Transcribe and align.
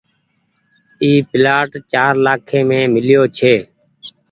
اي 1.01 1.11
پلآٽ 1.29 1.71
چآر 1.91 2.13
لآکي 2.25 2.59
مين 2.67 2.83
ميليو 2.93 3.23
ڇي۔ 3.37 3.53